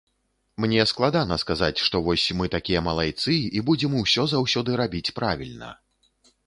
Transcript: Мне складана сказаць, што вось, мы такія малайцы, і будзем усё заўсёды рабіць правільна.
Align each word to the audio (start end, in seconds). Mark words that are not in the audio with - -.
Мне 0.63 0.85
складана 0.91 1.35
сказаць, 1.43 1.83
што 1.89 2.01
вось, 2.09 2.25
мы 2.39 2.49
такія 2.57 2.83
малайцы, 2.89 3.37
і 3.59 3.65
будзем 3.69 3.91
усё 4.05 4.29
заўсёды 4.37 4.71
рабіць 4.85 5.09
правільна. 5.21 5.69